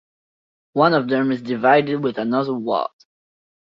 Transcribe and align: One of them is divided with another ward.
One 0.73 0.95
of 0.95 1.09
them 1.09 1.31
is 1.31 1.43
divided 1.43 2.03
with 2.03 2.17
another 2.17 2.55
ward. 2.55 2.89